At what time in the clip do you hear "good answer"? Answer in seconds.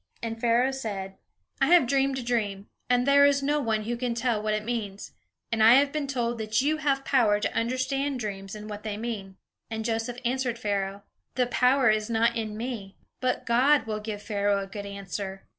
14.65-15.43